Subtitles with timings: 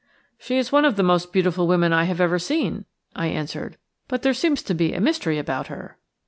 [0.39, 3.77] "She is one of the most beautiful women I have ever seen," I answered,
[4.07, 5.99] "but there seems to be a mystery about her."